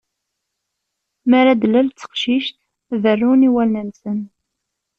[1.27, 2.57] Mi ara d-tlal d teqcict,
[3.01, 4.19] berrun i wallen-nsen.